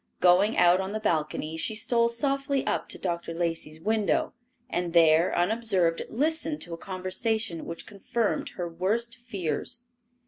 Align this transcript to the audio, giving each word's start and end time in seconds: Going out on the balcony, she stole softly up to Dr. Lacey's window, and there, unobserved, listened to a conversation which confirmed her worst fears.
Going 0.19 0.57
out 0.57 0.81
on 0.81 0.93
the 0.93 0.99
balcony, 0.99 1.57
she 1.57 1.75
stole 1.75 2.09
softly 2.09 2.65
up 2.65 2.89
to 2.89 2.97
Dr. 2.97 3.35
Lacey's 3.35 3.79
window, 3.79 4.33
and 4.67 4.93
there, 4.93 5.31
unobserved, 5.37 6.01
listened 6.09 6.59
to 6.61 6.73
a 6.73 6.77
conversation 6.77 7.67
which 7.67 7.85
confirmed 7.85 8.49
her 8.57 8.67
worst 8.67 9.17
fears. 9.17 9.85